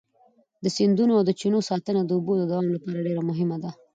[0.63, 3.71] د سیندونو او چینو ساتنه د اوبو د دوام لپاره ډېره مهمه ده.